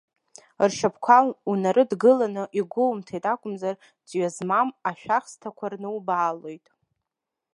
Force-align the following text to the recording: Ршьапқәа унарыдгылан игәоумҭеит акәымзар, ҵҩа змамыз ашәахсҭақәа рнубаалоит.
Ршьапқәа 0.69 1.17
унарыдгылан 1.49 2.33
игәоумҭеит 2.59 3.23
акәымзар, 3.33 3.75
ҵҩа 4.07 4.29
змамыз 4.35 4.77
ашәахсҭақәа 4.89 5.65
рнубаалоит. 5.71 6.65